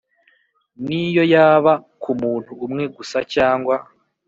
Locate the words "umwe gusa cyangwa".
2.65-3.75